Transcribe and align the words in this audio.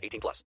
18 0.00 0.20
plus. 0.20 0.44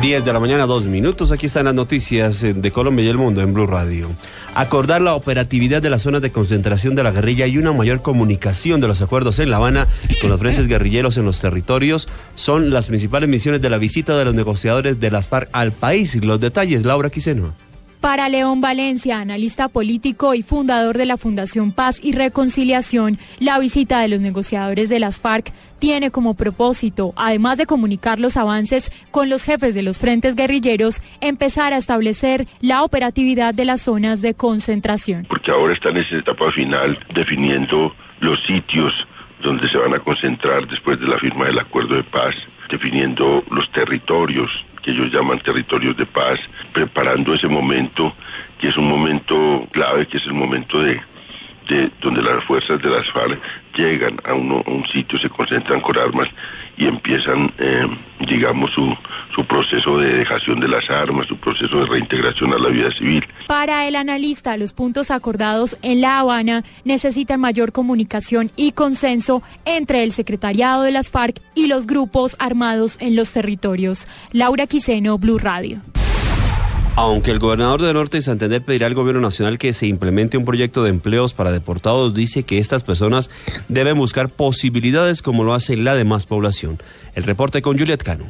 10 0.00 0.24
de 0.24 0.32
la 0.32 0.40
mañana, 0.40 0.66
dos 0.66 0.86
minutos. 0.86 1.30
Aquí 1.30 1.44
están 1.44 1.66
las 1.66 1.74
noticias 1.74 2.42
eh, 2.42 2.54
de 2.54 2.70
Colombia 2.70 3.04
y 3.04 3.08
el 3.08 3.18
mundo 3.18 3.42
en 3.42 3.52
Blue 3.52 3.66
Radio. 3.66 4.10
Acordar 4.54 5.02
la 5.02 5.14
operatividad 5.14 5.82
de 5.82 5.90
las 5.90 6.02
zonas 6.02 6.22
de 6.22 6.32
concentración 6.32 6.94
de 6.94 7.02
la 7.02 7.10
guerrilla 7.10 7.46
y 7.46 7.58
una 7.58 7.72
mayor 7.72 8.00
comunicación 8.00 8.80
de 8.80 8.88
los 8.88 9.02
acuerdos 9.02 9.38
en 9.40 9.50
La 9.50 9.58
Habana 9.58 9.88
con 10.22 10.30
los 10.30 10.40
frentes 10.40 10.68
guerrilleros 10.68 11.18
en 11.18 11.26
los 11.26 11.40
territorios 11.40 12.08
son 12.34 12.70
las 12.70 12.86
principales 12.86 13.28
misiones 13.28 13.60
de 13.60 13.68
la 13.68 13.76
visita 13.76 14.16
de 14.16 14.24
los 14.24 14.34
negociadores 14.34 14.98
de 15.00 15.10
las 15.10 15.28
FARC 15.28 15.50
al 15.52 15.72
país. 15.72 16.14
Los 16.24 16.40
detalles, 16.40 16.86
Laura 16.86 17.10
Quiseno. 17.10 17.52
Para 18.00 18.30
León 18.30 18.62
Valencia, 18.62 19.20
analista 19.20 19.68
político 19.68 20.32
y 20.32 20.42
fundador 20.42 20.96
de 20.96 21.04
la 21.04 21.18
Fundación 21.18 21.70
Paz 21.70 22.02
y 22.02 22.12
Reconciliación, 22.12 23.18
la 23.38 23.58
visita 23.58 24.00
de 24.00 24.08
los 24.08 24.22
negociadores 24.22 24.88
de 24.88 24.98
las 24.98 25.18
FARC 25.18 25.52
tiene 25.78 26.10
como 26.10 26.32
propósito, 26.32 27.12
además 27.14 27.58
de 27.58 27.66
comunicar 27.66 28.18
los 28.18 28.38
avances 28.38 28.90
con 29.10 29.28
los 29.28 29.44
jefes 29.44 29.74
de 29.74 29.82
los 29.82 29.98
frentes 29.98 30.34
guerrilleros, 30.34 31.02
empezar 31.20 31.74
a 31.74 31.76
establecer 31.76 32.48
la 32.62 32.84
operatividad 32.84 33.52
de 33.52 33.66
las 33.66 33.82
zonas 33.82 34.22
de 34.22 34.32
concentración. 34.32 35.26
Porque 35.28 35.50
ahora 35.50 35.74
están 35.74 35.98
en 35.98 36.02
esa 36.02 36.16
etapa 36.16 36.50
final 36.52 36.98
definiendo 37.14 37.94
los 38.20 38.42
sitios 38.44 39.06
donde 39.42 39.68
se 39.68 39.76
van 39.76 39.92
a 39.92 39.98
concentrar 39.98 40.66
después 40.66 40.98
de 41.00 41.06
la 41.06 41.18
firma 41.18 41.44
del 41.44 41.58
acuerdo 41.58 41.96
de 41.96 42.04
paz, 42.04 42.34
definiendo 42.70 43.44
los 43.50 43.70
territorios 43.70 44.64
que 44.82 44.92
ellos 44.92 45.12
llaman 45.12 45.38
territorios 45.38 45.96
de 45.96 46.06
paz, 46.06 46.40
preparando 46.72 47.34
ese 47.34 47.48
momento, 47.48 48.14
que 48.58 48.68
es 48.68 48.76
un 48.76 48.88
momento 48.88 49.66
clave, 49.72 50.06
que 50.06 50.16
es 50.18 50.26
el 50.26 50.34
momento 50.34 50.80
de, 50.82 51.00
de 51.68 51.90
donde 52.00 52.22
las 52.22 52.44
fuerzas 52.44 52.80
de 52.80 52.90
las 52.90 53.10
FARC 53.10 53.40
llegan 53.74 54.20
a, 54.24 54.34
uno, 54.34 54.62
a 54.66 54.70
un 54.70 54.86
sitio, 54.86 55.18
se 55.18 55.28
concentran 55.28 55.80
con 55.80 55.98
armas 55.98 56.28
y 56.76 56.86
empiezan, 56.86 57.52
eh, 57.58 57.86
digamos, 58.20 58.70
su, 58.72 58.96
su 59.34 59.44
proceso 59.44 59.98
de 59.98 60.12
dejación 60.12 60.60
de 60.60 60.68
las 60.68 60.88
armas, 60.90 61.26
su 61.26 61.36
proceso 61.36 61.80
de 61.80 61.86
reintegración 61.86 62.52
a 62.52 62.58
la 62.58 62.68
vida 62.68 62.90
civil. 62.90 63.24
Para 63.46 63.86
el 63.86 63.96
analista, 63.96 64.56
los 64.56 64.72
puntos 64.72 65.10
acordados 65.10 65.76
en 65.82 66.00
La 66.00 66.20
Habana 66.20 66.64
necesitan 66.84 67.40
mayor 67.40 67.72
comunicación 67.72 68.50
y 68.56 68.72
consenso 68.72 69.42
entre 69.64 70.02
el 70.02 70.12
secretariado 70.12 70.82
de 70.82 70.90
las 70.90 71.10
FARC 71.10 71.40
y 71.54 71.66
los 71.66 71.86
grupos 71.86 72.36
armados 72.38 72.96
en 73.00 73.16
los 73.16 73.32
territorios. 73.32 74.06
Laura 74.32 74.66
Quiseno, 74.66 75.18
Blue 75.18 75.38
Radio. 75.38 75.80
Aunque 76.96 77.30
el 77.30 77.38
gobernador 77.38 77.80
de 77.80 77.94
Norte 77.94 78.18
de 78.18 78.22
Santander 78.22 78.62
pedirá 78.62 78.86
al 78.86 78.94
gobierno 78.94 79.20
nacional 79.22 79.58
que 79.58 79.72
se 79.72 79.86
implemente 79.86 80.36
un 80.36 80.44
proyecto 80.44 80.82
de 80.82 80.90
empleos 80.90 81.34
para 81.34 81.52
deportados, 81.52 82.14
dice 82.14 82.42
que 82.42 82.58
estas 82.58 82.84
personas 82.84 83.30
deben 83.68 83.96
buscar 83.96 84.28
posibilidades 84.28 85.22
como 85.22 85.44
lo 85.44 85.54
hace 85.54 85.76
la 85.76 85.94
demás 85.94 86.26
población. 86.26 86.78
El 87.14 87.24
reporte 87.24 87.62
con 87.62 87.78
Juliet 87.78 88.02
Cano. 88.02 88.26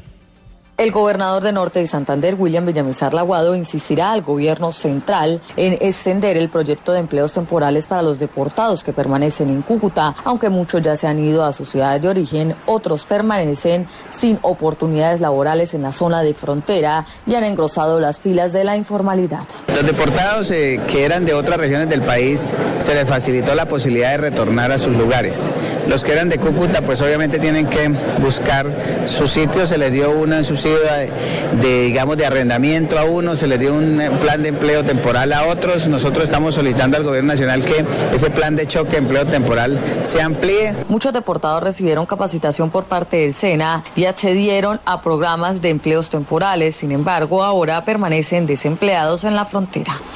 El 0.80 0.92
gobernador 0.92 1.42
de 1.42 1.52
Norte 1.52 1.80
de 1.80 1.86
Santander, 1.86 2.36
William 2.38 2.64
Villamizar 2.64 3.12
Laguado, 3.12 3.54
insistirá 3.54 4.12
al 4.12 4.22
gobierno 4.22 4.72
central 4.72 5.42
en 5.58 5.74
extender 5.74 6.38
el 6.38 6.48
proyecto 6.48 6.92
de 6.92 7.00
empleos 7.00 7.32
temporales 7.32 7.86
para 7.86 8.00
los 8.00 8.18
deportados 8.18 8.82
que 8.82 8.94
permanecen 8.94 9.50
en 9.50 9.60
Cúcuta. 9.60 10.14
Aunque 10.24 10.48
muchos 10.48 10.80
ya 10.80 10.96
se 10.96 11.06
han 11.06 11.22
ido 11.22 11.44
a 11.44 11.52
sus 11.52 11.68
ciudades 11.68 12.00
de 12.00 12.08
origen, 12.08 12.56
otros 12.64 13.04
permanecen 13.04 13.86
sin 14.10 14.38
oportunidades 14.40 15.20
laborales 15.20 15.74
en 15.74 15.82
la 15.82 15.92
zona 15.92 16.22
de 16.22 16.32
frontera 16.32 17.04
y 17.26 17.34
han 17.34 17.44
engrosado 17.44 18.00
las 18.00 18.18
filas 18.18 18.54
de 18.54 18.64
la 18.64 18.74
informalidad. 18.74 19.44
Los 19.80 19.86
deportados 19.86 20.50
eh, 20.50 20.78
que 20.88 21.06
eran 21.06 21.24
de 21.24 21.32
otras 21.32 21.58
regiones 21.58 21.88
del 21.88 22.02
país 22.02 22.52
se 22.80 22.94
les 22.94 23.08
facilitó 23.08 23.54
la 23.54 23.64
posibilidad 23.64 24.10
de 24.10 24.18
retornar 24.18 24.70
a 24.72 24.76
sus 24.76 24.94
lugares. 24.94 25.40
Los 25.88 26.04
que 26.04 26.12
eran 26.12 26.28
de 26.28 26.36
Cúcuta, 26.36 26.82
pues 26.82 27.00
obviamente 27.00 27.38
tienen 27.38 27.66
que 27.66 27.88
buscar 28.22 28.66
su 29.06 29.26
sitio, 29.26 29.64
se 29.64 29.78
les 29.78 29.90
dio 29.90 30.10
una 30.10 30.36
en 30.36 30.44
su 30.44 30.54
sitio 30.54 30.76
de, 30.78 31.66
de, 31.66 31.82
digamos, 31.84 32.18
de 32.18 32.26
arrendamiento 32.26 32.98
a 32.98 33.04
uno, 33.04 33.34
se 33.34 33.46
les 33.46 33.58
dio 33.58 33.72
un 33.72 33.98
plan 34.20 34.42
de 34.42 34.50
empleo 34.50 34.84
temporal 34.84 35.32
a 35.32 35.46
otros. 35.46 35.88
Nosotros 35.88 36.24
estamos 36.24 36.56
solicitando 36.56 36.98
al 36.98 37.02
gobierno 37.02 37.32
nacional 37.32 37.64
que 37.64 37.82
ese 38.14 38.28
plan 38.28 38.56
de 38.56 38.66
choque 38.66 38.92
de 38.92 38.98
empleo 38.98 39.24
temporal 39.24 39.78
se 40.02 40.20
amplíe. 40.20 40.74
Muchos 40.90 41.14
deportados 41.14 41.62
recibieron 41.62 42.04
capacitación 42.04 42.68
por 42.68 42.84
parte 42.84 43.16
del 43.16 43.34
SENA 43.34 43.82
y 43.96 44.04
accedieron 44.04 44.78
a 44.84 45.00
programas 45.00 45.62
de 45.62 45.70
empleos 45.70 46.10
temporales. 46.10 46.76
Sin 46.76 46.92
embargo, 46.92 47.42
ahora 47.42 47.82
permanecen 47.86 48.46
desempleados 48.46 49.24
en 49.24 49.34
la 49.34 49.46
frontera. 49.46 49.69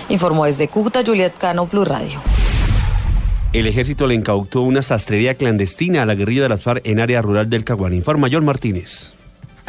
Informó 0.08 0.44
desde 0.44 0.68
Cúcuta 0.68 1.02
Juliet 1.04 1.32
Cano, 1.38 1.66
Blue 1.66 1.84
Radio. 1.84 2.20
El 3.54 3.66
ejército 3.66 4.06
le 4.06 4.14
incautó 4.14 4.62
una 4.62 4.82
sastrería 4.82 5.36
clandestina 5.36 6.02
a 6.02 6.06
la 6.06 6.16
guerrilla 6.16 6.42
de 6.42 6.48
las 6.48 6.62
FARC 6.62 6.84
en 6.84 6.98
área 6.98 7.22
rural 7.22 7.48
del 7.48 7.64
Caguán. 7.64 7.94
Informa 7.94 8.28
John 8.30 8.44
Martínez. 8.44 9.13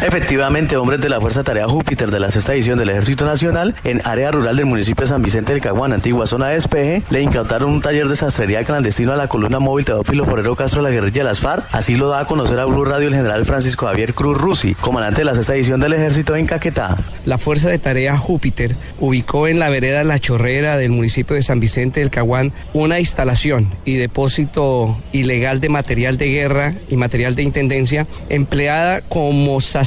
Efectivamente, 0.01 0.75
hombres 0.75 0.99
de 0.99 1.07
la 1.07 1.21
Fuerza 1.21 1.43
Tarea 1.43 1.67
Júpiter 1.67 2.11
de 2.11 2.19
la 2.19 2.29
sexta 2.29 2.53
edición 2.53 2.77
del 2.77 2.89
Ejército 2.89 3.25
Nacional, 3.25 3.75
en 3.85 4.01
área 4.05 4.29
rural 4.29 4.57
del 4.57 4.65
municipio 4.65 5.03
de 5.03 5.09
San 5.09 5.21
Vicente 5.21 5.53
del 5.53 5.61
Caguán, 5.61 5.93
antigua 5.93 6.27
zona 6.27 6.49
de 6.49 6.55
despeje, 6.55 7.01
le 7.09 7.21
incautaron 7.21 7.71
un 7.71 7.81
taller 7.81 8.07
de 8.09 8.17
sastrería 8.17 8.65
clandestino 8.65 9.13
a 9.13 9.15
la 9.15 9.29
columna 9.29 9.59
móvil 9.59 9.85
Teófilo 9.85 10.25
Forero 10.25 10.55
Castro 10.55 10.83
de 10.83 10.89
la 10.89 10.93
guerrilla 10.93 11.21
de 11.21 11.29
las 11.29 11.39
FARC. 11.39 11.65
Así 11.71 11.95
lo 11.95 12.09
da 12.09 12.19
a 12.19 12.27
conocer 12.27 12.59
a 12.59 12.65
Blue 12.65 12.83
Radio 12.83 13.07
el 13.07 13.15
general 13.15 13.45
Francisco 13.45 13.87
Javier 13.87 14.13
Cruz 14.13 14.37
Rusi, 14.37 14.75
comandante 14.75 15.21
de 15.21 15.25
la 15.25 15.35
sexta 15.35 15.55
edición 15.55 15.79
del 15.79 15.93
Ejército 15.93 16.35
en 16.35 16.45
Caquetá. 16.45 16.97
La 17.23 17.37
Fuerza 17.37 17.69
de 17.69 17.79
Tarea 17.79 18.17
Júpiter 18.17 18.75
ubicó 18.99 19.47
en 19.47 19.59
la 19.59 19.69
vereda 19.69 20.03
La 20.03 20.19
Chorrera 20.19 20.77
del 20.77 20.91
municipio 20.91 21.37
de 21.37 21.41
San 21.41 21.61
Vicente 21.61 22.01
del 22.01 22.09
Caguán 22.09 22.51
una 22.73 22.99
instalación 22.99 23.71
y 23.85 23.95
depósito 23.95 24.97
ilegal 25.13 25.61
de 25.61 25.69
material 25.69 26.17
de 26.17 26.27
guerra 26.27 26.73
y 26.89 26.97
material 26.97 27.35
de 27.35 27.43
intendencia 27.43 28.07
empleada 28.29 29.01
como 29.01 29.61
sastrería 29.61 29.84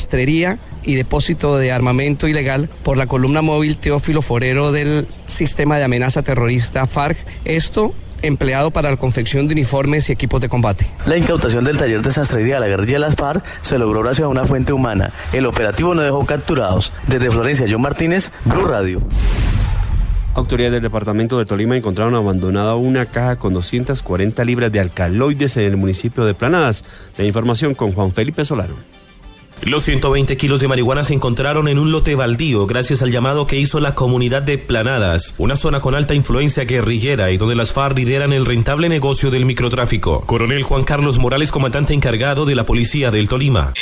y 0.85 0.95
depósito 0.95 1.57
de 1.57 1.73
armamento 1.73 2.29
ilegal 2.29 2.69
por 2.83 2.97
la 2.97 3.07
columna 3.07 3.43
móvil 3.43 3.79
Teófilo 3.79 4.23
Forero 4.23 4.71
del 4.71 5.09
sistema 5.27 5.79
de 5.79 5.85
amenaza 5.85 6.23
terrorista 6.23 6.87
FARC. 6.87 7.19
Esto 7.45 7.95
empleado 8.23 8.71
para 8.71 8.91
la 8.91 8.97
confección 8.97 9.49
de 9.49 9.55
uniformes 9.55 10.09
y 10.09 10.13
equipos 10.13 10.41
de 10.41 10.49
combate. 10.49 10.87
La 11.07 11.17
incautación 11.17 11.65
del 11.65 11.79
taller 11.79 12.03
de 12.03 12.13
sastrería 12.13 12.55
de 12.55 12.61
la 12.61 12.69
guerrilla 12.69 12.95
de 12.95 12.99
las 13.01 13.17
FARC 13.17 13.45
se 13.63 13.79
logró 13.79 14.03
gracias 14.03 14.25
a 14.25 14.29
una 14.29 14.45
fuente 14.45 14.73
humana. 14.73 15.13
El 15.33 15.47
operativo 15.47 15.95
no 15.95 16.03
dejó 16.03 16.25
capturados. 16.27 16.93
Desde 17.07 17.31
Florencia, 17.31 17.67
John 17.71 17.83
Martínez, 17.83 18.33
Blue 18.45 18.65
Radio. 18.65 19.03
Autoridades 20.35 20.75
del 20.75 20.83
departamento 20.83 21.39
de 21.39 21.47
Tolima 21.47 21.77
encontraron 21.77 22.15
abandonada 22.15 22.77
una 22.77 23.07
caja 23.07 23.37
con 23.37 23.55
240 23.55 24.45
libras 24.45 24.71
de 24.71 24.79
alcaloides 24.79 25.57
en 25.57 25.65
el 25.65 25.77
municipio 25.77 26.25
de 26.25 26.35
Planadas. 26.35 26.85
La 27.17 27.25
información 27.25 27.75
con 27.75 27.93
Juan 27.93 28.13
Felipe 28.13 28.45
Solano. 28.45 28.75
Los 29.63 29.83
120 29.85 30.37
kilos 30.37 30.61
de 30.61 30.69
marihuana 30.69 31.05
se 31.05 31.15
encontraron 31.15 31.69
en 31.69 31.79
un 31.79 31.91
lote 31.91 32.15
baldío 32.15 32.67
gracias 32.67 33.03
al 33.03 33.11
llamado 33.11 33.47
que 33.47 33.59
hizo 33.59 33.81
la 33.81 33.95
comunidad 33.95 34.43
de 34.43 34.57
Planadas, 34.57 35.35
una 35.37 35.57
zona 35.57 35.81
con 35.81 35.95
alta 35.95 36.15
influencia 36.15 36.65
guerrillera 36.65 37.31
y 37.33 37.39
donde 37.39 37.57
las 37.57 37.73
FARC 37.73 37.97
lideran 37.97 38.33
el 38.33 38.47
rentable 38.47 38.89
negocio 38.89 39.31
del 39.31 39.47
microtráfico. 39.47 40.23
Coronel 40.27 40.63
Juan 40.63 40.85
Carlos 40.85 41.19
Morales, 41.19 41.51
comandante 41.51 41.93
encargado 41.93 42.47
de 42.47 42.55
la 42.55 42.65
policía 42.65 43.11
del 43.11 43.29
Tolima. 43.29 43.75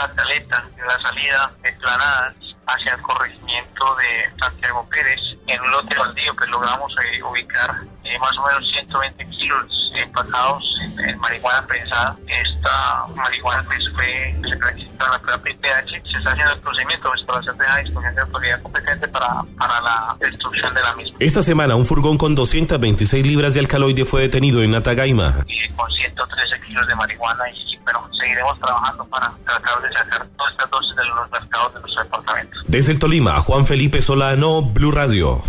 Eh, 0.00 0.04
una 0.04 0.14
caleta 0.14 0.64
en 0.78 0.86
la 0.86 0.98
salida 1.00 1.52
de 1.62 1.72
Planadas 1.72 2.34
hacia 2.66 2.94
el 2.94 3.02
corregimiento 3.02 3.96
de 3.96 4.40
Santiago 4.40 4.88
Pérez 4.90 5.20
en 5.46 5.60
un 5.60 5.70
lote 5.70 5.98
baldío 5.98 6.34
que 6.36 6.46
logramos 6.46 6.92
eh, 7.04 7.22
ubicar 7.22 7.82
eh, 8.04 8.18
más 8.18 8.36
o 8.38 8.46
menos 8.46 8.70
120 8.70 9.26
kilos 9.26 9.92
empacados 9.94 10.64
en, 10.82 11.08
en, 11.08 11.18
marihuana 11.18 11.66
prensada. 11.66 12.16
Esta 12.28 13.06
marihuana 13.14 13.62
pues, 13.64 13.82
fue, 13.94 14.36
se 14.48 14.54
registra 14.54 15.10
la 15.10 15.18
prueba 15.18 15.42
PPH, 15.42 15.90
se 15.90 16.18
está 16.18 16.30
haciendo 16.30 16.54
el 16.54 16.60
procedimiento 16.60 17.10
de 17.10 17.18
instalación 17.18 17.58
de 17.58 17.64
la 17.64 17.78
disposición 17.78 18.14
de 18.14 18.20
autoridad 18.22 18.62
competente 18.62 19.08
para, 19.08 19.42
para 19.58 19.80
la 19.80 20.16
destrucción 20.20 20.74
de 20.74 20.82
la 20.82 20.94
misma. 20.94 21.16
Esta 21.20 21.42
semana 21.42 21.76
un 21.76 21.84
furgón 21.84 22.16
con 22.16 22.34
226 22.34 23.26
libras 23.26 23.54
de 23.54 23.60
alcaloide 23.60 24.04
fue 24.04 24.22
detenido 24.22 24.62
en 24.62 24.74
Atagaima. 24.74 25.44
Y 25.46 25.68
con 25.70 25.90
113 25.90 26.60
kilos 26.62 26.86
de 26.86 26.94
marihuana 26.94 27.50
y 27.50 27.69
bueno, 27.92 28.08
seguiremos 28.18 28.58
trabajando 28.58 29.04
para 29.06 29.32
tratar 29.44 29.82
de 29.82 29.92
sacar 29.96 30.26
todas 30.36 30.52
estas 30.52 30.70
dosis 30.70 30.96
de 30.96 31.04
los 31.04 31.30
mercados 31.30 31.74
de 31.74 31.80
nuestro 31.80 32.02
departamento. 32.04 32.58
Desde 32.66 32.92
el 32.92 32.98
Tolima, 32.98 33.40
Juan 33.40 33.66
Felipe 33.66 34.02
Solano, 34.02 34.62
Blue 34.62 34.92
Radio. 34.92 35.42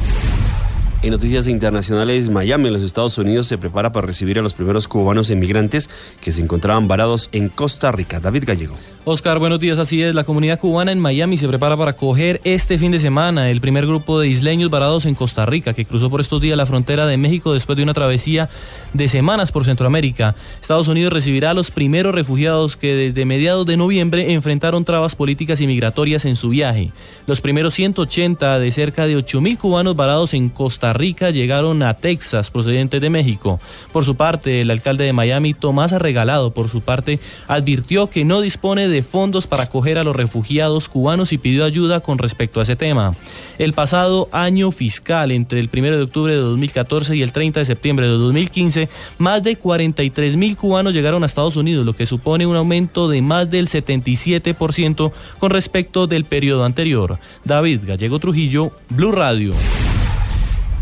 En 1.03 1.09
noticias 1.09 1.48
internacionales, 1.48 2.30
Miami, 2.30 2.68
en 2.68 2.75
los 2.75 2.83
Estados 2.83 3.18
Unidos, 3.18 3.48
se 3.48 3.57
prepara 3.57 3.92
para 3.92 4.06
recibir 4.06 4.38
a 4.38 4.44
los 4.44 4.53
primeros 4.53 4.88
cubanos 4.88 5.31
emigrantes 5.31 5.89
que 6.21 6.31
se 6.31 6.44
encontraban 6.44 6.88
varados 6.88 7.27
en 7.31 7.50
Costa 7.50 7.92
Rica. 7.92 8.19
David 8.19 8.44
Gallego. 8.45 8.77
Oscar, 9.03 9.39
buenos 9.39 9.59
días. 9.59 9.80
Así 9.80 10.03
es, 10.03 10.13
la 10.13 10.25
comunidad 10.25 10.59
cubana 10.59 10.92
en 10.92 11.00
Miami 11.00 11.38
se 11.38 11.48
prepara 11.48 11.75
para 11.75 11.92
acoger 11.92 12.39
este 12.44 12.77
fin 12.77 12.92
de 12.92 13.00
semana 13.00 13.50
el 13.50 13.59
primer 13.59 13.88
grupo 13.88 14.19
de 14.19 14.27
isleños 14.27 14.69
varados 14.69 15.07
en 15.07 15.15
Costa 15.15 15.44
Rica, 15.48 15.74
que 15.74 15.86
cruzó 15.86 16.12
por 16.12 16.21
estos 16.21 16.39
días 16.39 16.56
la 16.56 16.68
frontera 16.68 17.07
de 17.07 17.18
México 17.18 17.51
después 17.51 17.77
de 17.77 17.81
una 17.81 17.95
travesía 17.95 18.51
de 18.94 19.07
semanas 19.07 19.51
por 19.51 19.65
Centroamérica. 19.65 20.36
Estados 20.62 20.88
Unidos 20.88 21.13
recibirá 21.13 21.50
a 21.50 21.56
los 21.56 21.71
primeros 21.71 22.13
refugiados 22.13 22.77
que 22.77 22.94
desde 22.94 23.25
mediados 23.25 23.65
de 23.65 23.75
noviembre 23.75 24.33
enfrentaron 24.33 24.86
trabas 24.86 25.15
políticas 25.15 25.62
y 25.62 25.65
migratorias 25.65 26.25
en 26.25 26.36
su 26.36 26.50
viaje. 26.50 26.92
Los 27.25 27.42
primeros 27.42 27.74
180 27.74 28.59
de 28.59 28.71
cerca 28.71 29.07
de 29.07 29.15
8 29.15 29.42
mil 29.42 29.57
cubanos 29.57 29.95
varados 29.95 30.36
en 30.36 30.50
Costa 30.50 30.90
Rica 30.93 31.29
llegaron 31.29 31.83
a 31.83 31.95
Texas, 31.95 32.49
procedentes 32.49 33.01
de 33.01 33.09
México. 33.09 33.59
Por 33.91 34.05
su 34.05 34.15
parte, 34.15 34.61
el 34.61 34.71
alcalde 34.71 35.05
de 35.05 35.13
Miami, 35.13 35.53
Tomás 35.53 35.93
Arregalado, 35.93 36.51
por 36.53 36.69
su 36.69 36.81
parte, 36.81 37.19
advirtió 37.47 38.09
que 38.09 38.25
no 38.25 38.41
dispone 38.41 38.88
de 38.88 39.03
fondos 39.03 39.47
para 39.47 39.63
acoger 39.63 39.97
a 39.97 40.03
los 40.03 40.15
refugiados 40.15 40.89
cubanos 40.89 41.33
y 41.33 41.38
pidió 41.38 41.65
ayuda 41.65 41.99
con 41.99 42.17
respecto 42.17 42.59
a 42.59 42.63
ese 42.63 42.75
tema. 42.75 43.13
El 43.57 43.73
pasado 43.73 44.29
año 44.31 44.71
fiscal, 44.71 45.31
entre 45.31 45.59
el 45.59 45.69
1 45.71 45.97
de 45.97 46.03
octubre 46.03 46.33
de 46.33 46.39
2014 46.39 47.15
y 47.15 47.21
el 47.21 47.31
30 47.31 47.59
de 47.59 47.65
septiembre 47.65 48.07
de 48.07 48.13
2015, 48.13 48.89
más 49.17 49.43
de 49.43 49.55
43 49.55 50.35
mil 50.35 50.57
cubanos 50.57 50.93
llegaron 50.93 51.23
a 51.23 51.25
Estados 51.25 51.55
Unidos, 51.55 51.85
lo 51.85 51.93
que 51.93 52.05
supone 52.05 52.45
un 52.45 52.55
aumento 52.55 53.07
de 53.07 53.21
más 53.21 53.49
del 53.49 53.67
77% 53.67 55.11
con 55.39 55.51
respecto 55.51 56.07
del 56.07 56.25
periodo 56.25 56.65
anterior. 56.65 57.19
David 57.45 57.81
Gallego 57.85 58.19
Trujillo, 58.19 58.71
Blue 58.89 59.11
Radio. 59.11 59.53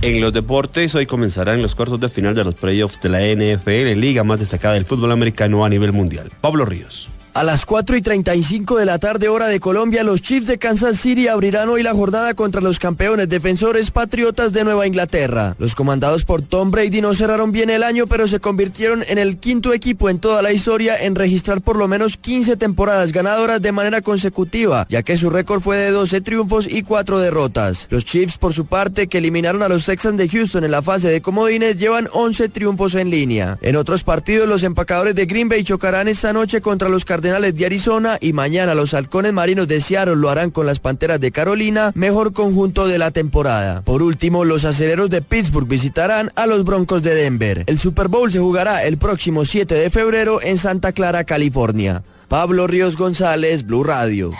En 0.01 0.21
los 0.21 0.31
deportes, 0.31 0.95
hoy 0.95 1.05
comenzarán 1.05 1.61
los 1.61 1.75
cuartos 1.75 1.99
de 1.99 2.07
final 2.07 2.33
de 2.33 2.45
los 2.45 2.55
playoffs 2.55 3.01
de 3.01 3.09
la 3.09 3.19
NFL, 3.19 3.99
liga 3.99 4.23
más 4.23 4.39
destacada 4.39 4.75
del 4.75 4.85
fútbol 4.85 5.11
americano 5.11 5.65
a 5.65 5.69
nivel 5.69 5.91
mundial. 5.91 6.31
Pablo 6.39 6.63
Ríos. 6.63 7.09
A 7.33 7.43
las 7.43 7.65
4 7.67 7.95
y 7.95 8.01
35 8.01 8.77
de 8.77 8.85
la 8.85 8.97
tarde 8.97 9.29
hora 9.29 9.47
de 9.47 9.59
Colombia, 9.59 10.03
los 10.03 10.21
Chiefs 10.21 10.47
de 10.47 10.57
Kansas 10.57 10.99
City 10.99 11.27
abrirán 11.27 11.69
hoy 11.69 11.83
la 11.83 11.93
jornada 11.93 12.33
contra 12.33 12.59
los 12.59 12.79
campeones 12.79 13.29
defensores 13.29 13.91
patriotas 13.91 14.51
de 14.51 14.63
Nueva 14.63 14.87
Inglaterra. 14.87 15.55
Los 15.59 15.75
comandados 15.75 16.25
por 16.25 16.41
Tom 16.41 16.71
Brady 16.71 17.01
no 17.01 17.13
cerraron 17.13 17.51
bien 17.51 17.69
el 17.69 17.83
año, 17.83 18.07
pero 18.07 18.27
se 18.27 18.39
convirtieron 18.39 19.05
en 19.07 19.19
el 19.19 19.37
quinto 19.37 19.73
equipo 19.73 20.09
en 20.09 20.17
toda 20.17 20.41
la 20.41 20.51
historia 20.51 20.97
en 20.97 21.13
registrar 21.13 21.61
por 21.61 21.77
lo 21.77 21.87
menos 21.87 22.17
15 22.17 22.57
temporadas 22.57 23.11
ganadoras 23.11 23.61
de 23.61 23.71
manera 23.71 24.01
consecutiva, 24.01 24.87
ya 24.89 25.03
que 25.03 25.15
su 25.15 25.29
récord 25.29 25.61
fue 25.61 25.77
de 25.77 25.91
12 25.91 26.21
triunfos 26.21 26.67
y 26.67 26.81
4 26.81 27.19
derrotas. 27.19 27.87
Los 27.91 28.05
Chiefs, 28.05 28.39
por 28.39 28.53
su 28.53 28.65
parte, 28.65 29.07
que 29.07 29.19
eliminaron 29.19 29.61
a 29.61 29.69
los 29.69 29.85
Texans 29.85 30.17
de 30.17 30.27
Houston 30.27 30.63
en 30.63 30.71
la 30.71 30.81
fase 30.81 31.09
de 31.09 31.21
comodines, 31.21 31.77
llevan 31.77 32.09
11 32.11 32.49
triunfos 32.49 32.95
en 32.95 33.11
línea. 33.11 33.59
En 33.61 33.75
otros 33.75 34.03
partidos, 34.03 34.49
los 34.49 34.63
empacadores 34.63 35.13
de 35.13 35.27
Green 35.27 35.47
Bay 35.47 35.63
chocarán 35.63 36.07
esta 36.07 36.33
noche 36.33 36.59
contra 36.59 36.89
los 36.89 37.05
Cardenales 37.19 37.53
de 37.53 37.65
Arizona 37.65 38.17
y 38.21 38.31
mañana 38.31 38.73
los 38.73 38.93
halcones 38.93 39.33
marinos 39.33 39.67
de 39.67 39.81
Seattle 39.81 40.15
lo 40.15 40.29
harán 40.29 40.51
con 40.51 40.65
las 40.65 40.79
Panteras 40.79 41.19
de 41.19 41.33
Carolina, 41.33 41.91
mejor 41.93 42.31
conjunto 42.31 42.87
de 42.87 42.97
la 42.97 43.11
temporada. 43.11 43.81
Por 43.81 44.01
último, 44.01 44.45
los 44.45 44.63
aceleros 44.63 45.09
de 45.09 45.21
Pittsburgh 45.21 45.67
visitarán 45.67 46.31
a 46.35 46.45
los 46.45 46.63
Broncos 46.63 47.03
de 47.03 47.13
Denver. 47.15 47.65
El 47.67 47.77
Super 47.77 48.07
Bowl 48.07 48.31
se 48.31 48.39
jugará 48.39 48.85
el 48.85 48.97
próximo 48.97 49.43
7 49.43 49.75
de 49.75 49.89
febrero 49.89 50.41
en 50.41 50.57
Santa 50.57 50.93
Clara, 50.93 51.25
California. 51.25 52.03
Pablo 52.29 52.67
Ríos 52.67 52.95
González, 52.95 53.65
Blue 53.65 53.83
Radio. 53.83 54.31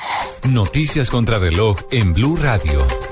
Noticias 0.48 1.10
contra 1.10 1.38
reloj 1.38 1.80
en 1.92 2.14
Blue 2.14 2.38
Radio. 2.38 3.09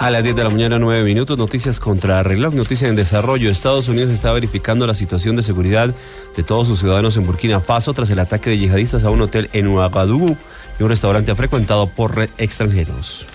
A 0.00 0.10
las 0.10 0.22
10 0.22 0.36
de 0.36 0.44
la 0.44 0.50
mañana, 0.50 0.78
9 0.78 1.02
minutos, 1.02 1.36
noticias 1.36 1.80
contra 1.80 2.22
reloj, 2.22 2.54
noticias 2.54 2.88
en 2.88 2.94
desarrollo. 2.94 3.50
Estados 3.50 3.88
Unidos 3.88 4.10
está 4.10 4.32
verificando 4.32 4.86
la 4.86 4.94
situación 4.94 5.34
de 5.34 5.42
seguridad 5.42 5.92
de 6.36 6.42
todos 6.44 6.68
sus 6.68 6.78
ciudadanos 6.78 7.16
en 7.16 7.26
Burkina 7.26 7.58
Faso 7.58 7.92
tras 7.94 8.08
el 8.10 8.20
ataque 8.20 8.50
de 8.50 8.58
yihadistas 8.58 9.02
a 9.02 9.10
un 9.10 9.20
hotel 9.22 9.50
en 9.52 9.66
Ouagadougou 9.66 10.36
y 10.78 10.82
un 10.84 10.88
restaurante 10.88 11.34
frecuentado 11.34 11.88
por 11.88 12.28
extranjeros. 12.38 13.26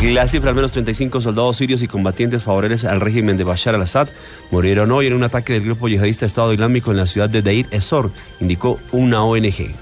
La 0.00 0.28
cifra, 0.28 0.50
al 0.50 0.56
menos 0.56 0.70
35 0.70 1.20
soldados 1.20 1.56
sirios 1.56 1.82
y 1.82 1.88
combatientes 1.88 2.44
favorables 2.44 2.84
al 2.84 3.00
régimen 3.00 3.36
de 3.36 3.42
Bashar 3.42 3.74
al-Assad 3.74 4.10
murieron 4.52 4.92
hoy 4.92 5.08
en 5.08 5.14
un 5.14 5.24
ataque 5.24 5.54
del 5.54 5.64
grupo 5.64 5.88
yihadista 5.88 6.24
Estado 6.24 6.52
Islámico 6.52 6.92
en 6.92 6.98
la 6.98 7.06
ciudad 7.06 7.28
de 7.28 7.42
Deir 7.42 7.66
Esor, 7.72 8.12
indicó 8.38 8.78
una 8.92 9.24
ONG. 9.24 9.74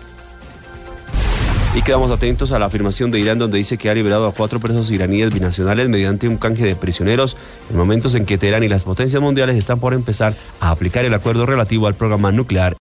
Y 1.73 1.83
quedamos 1.83 2.11
atentos 2.11 2.51
a 2.51 2.59
la 2.59 2.67
afirmación 2.67 3.13
de 3.13 3.21
Irán 3.21 3.39
donde 3.39 3.59
dice 3.59 3.79
que 3.79 3.89
ha 3.89 3.95
liberado 3.95 4.27
a 4.27 4.33
cuatro 4.33 4.59
presos 4.59 4.91
iraníes 4.91 5.33
binacionales 5.33 5.89
mediante 5.89 6.27
un 6.27 6.37
canje 6.37 6.65
de 6.65 6.75
prisioneros 6.75 7.37
en 7.71 7.77
momentos 7.77 8.17
en 8.17 8.27
que 8.27 8.39
Teherán 8.39 8.65
y 8.65 8.69
las 8.69 8.83
potencias 8.83 9.23
mundiales 9.23 9.57
están 9.57 9.79
por 9.79 9.95
empezar 9.95 10.35
a 10.59 10.73
aplicar 10.73 11.05
el 11.05 11.15
acuerdo 11.15 11.47
relativo 11.47 11.87
al 11.87 11.95
programa 11.95 12.33
nuclear 12.33 12.77